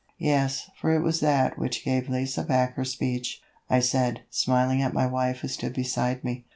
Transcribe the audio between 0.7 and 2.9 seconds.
for it was that which gave Lise back her